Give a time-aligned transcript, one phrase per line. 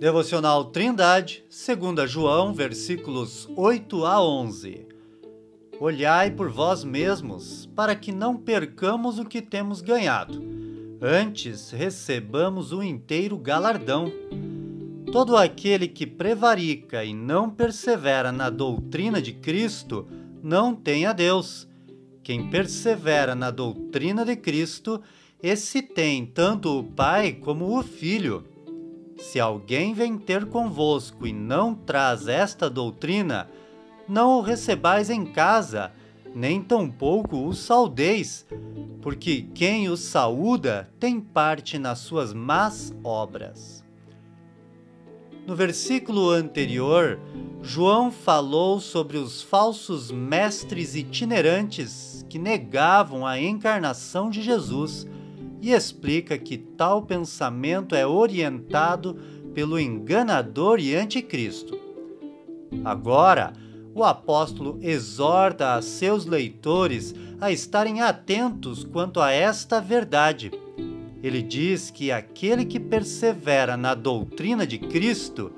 [0.00, 4.86] Devocional Trindade, 2 João, versículos 8 a 11.
[5.78, 10.42] Olhai por vós mesmos, para que não percamos o que temos ganhado.
[11.02, 14.10] Antes recebamos o inteiro galardão.
[15.12, 20.08] Todo aquele que prevarica e não persevera na doutrina de Cristo
[20.42, 21.68] não tem a Deus.
[22.22, 25.02] Quem persevera na doutrina de Cristo,
[25.42, 28.49] esse tem tanto o Pai como o Filho.
[29.20, 33.48] Se alguém vem ter convosco e não traz esta doutrina,
[34.08, 35.92] não o recebais em casa,
[36.34, 38.46] nem tampouco o saudeis,
[39.02, 43.84] porque quem o saúda tem parte nas suas más obras.
[45.46, 47.20] No versículo anterior,
[47.62, 55.06] João falou sobre os falsos mestres itinerantes que negavam a encarnação de Jesus
[55.60, 59.16] e explica que tal pensamento é orientado
[59.54, 61.78] pelo enganador e anticristo.
[62.84, 63.52] Agora,
[63.94, 70.52] o apóstolo exorta a seus leitores a estarem atentos quanto a esta verdade.
[71.22, 75.52] Ele diz que aquele que persevera na doutrina de Cristo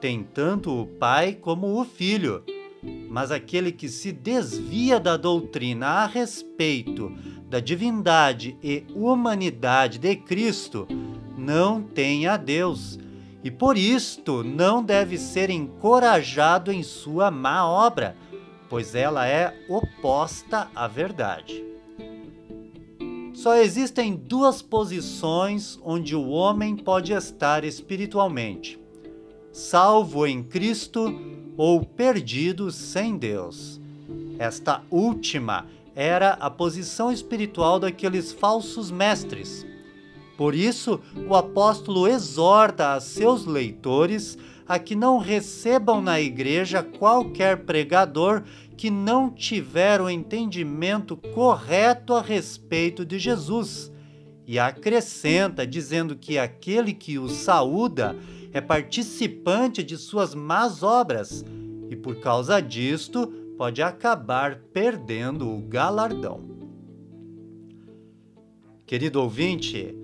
[0.00, 2.44] tem tanto o Pai como o Filho.
[2.82, 7.12] Mas aquele que se desvia da doutrina a respeito
[7.48, 10.86] da divindade e humanidade de Cristo
[11.36, 12.98] não tem a Deus,
[13.42, 18.16] e por isto não deve ser encorajado em sua má obra,
[18.68, 21.64] pois ela é oposta à verdade.
[23.32, 28.78] Só existem duas posições onde o homem pode estar espiritualmente:
[29.52, 31.14] salvo em Cristo
[31.58, 33.80] ou perdido sem Deus.
[34.38, 39.66] Esta última era a posição espiritual daqueles falsos mestres.
[40.36, 44.38] Por isso, o apóstolo exorta a seus leitores
[44.68, 48.44] a que não recebam na igreja qualquer pregador
[48.76, 53.90] que não tiver o entendimento correto a respeito de Jesus.
[54.46, 58.16] E acrescenta dizendo que aquele que o saúda
[58.52, 61.44] é participante de suas más obras
[61.90, 63.26] e por causa disto
[63.56, 66.40] pode acabar perdendo o galardão.
[68.86, 69.94] Querido ouvinte,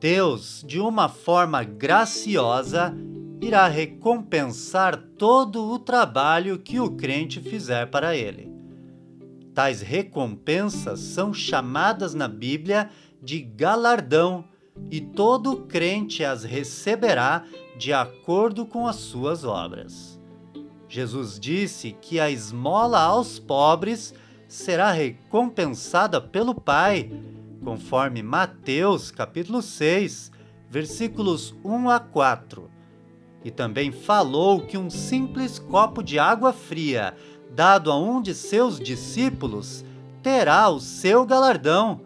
[0.00, 2.94] Deus, de uma forma graciosa,
[3.40, 8.52] irá recompensar todo o trabalho que o crente fizer para ele.
[9.54, 12.90] Tais recompensas são chamadas na Bíblia
[13.22, 14.44] de galardão,
[14.90, 17.44] e todo crente as receberá
[17.76, 20.20] de acordo com as suas obras.
[20.88, 24.14] Jesus disse que a esmola aos pobres
[24.46, 27.10] será recompensada pelo Pai,
[27.64, 30.30] conforme Mateus capítulo 6,
[30.68, 32.70] versículos 1 a 4.
[33.44, 37.14] E também falou que um simples copo de água fria,
[37.50, 39.84] dado a um de seus discípulos,
[40.22, 42.02] terá o seu galardão,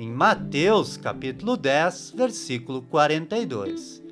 [0.00, 4.02] em Mateus capítulo 10, versículo 42.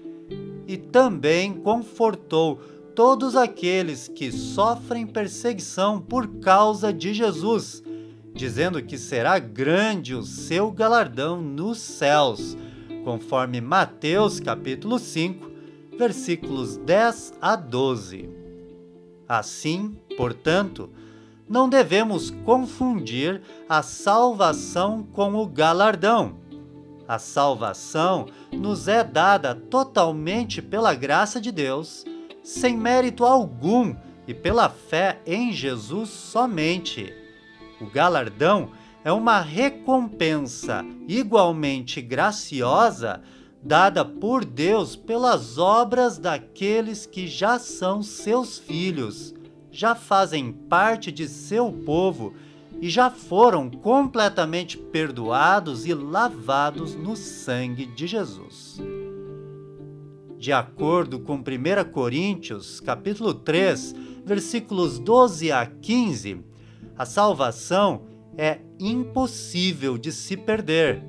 [0.66, 2.56] E também confortou
[2.94, 7.82] todos aqueles que sofrem perseguição por causa de Jesus,
[8.34, 12.54] dizendo que será grande o seu galardão nos céus,
[13.02, 15.50] conforme Mateus capítulo 5,
[15.98, 18.28] versículos 10 a 12.
[19.26, 20.90] Assim, portanto,
[21.48, 26.36] não devemos confundir a salvação com o galardão.
[27.06, 32.04] A salvação nos é dada totalmente pela graça de Deus
[32.42, 33.94] sem mérito algum
[34.26, 37.14] e pela fé em Jesus somente.
[37.80, 38.70] O galardão
[39.04, 43.22] é uma recompensa igualmente graciosa
[43.62, 49.34] dada por Deus pelas obras daqueles que já são seus filhos,
[49.70, 52.34] já fazem parte de seu povo
[52.80, 58.80] e já foram completamente perdoados e lavados no sangue de Jesus.
[60.38, 63.94] De acordo com 1 Coríntios, capítulo 3,
[64.24, 66.44] versículos 12 a 15,
[66.96, 68.02] a salvação
[68.36, 71.02] é impossível de se perder,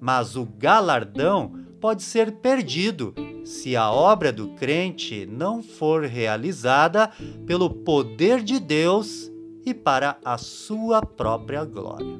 [0.00, 3.14] mas o galardão pode ser perdido
[3.44, 7.10] se a obra do crente não for realizada
[7.46, 9.30] pelo poder de Deus
[9.64, 12.18] e para a sua própria glória.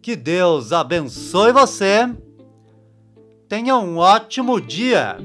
[0.00, 2.08] Que Deus abençoe você
[3.52, 5.18] Tenha um ótimo dia!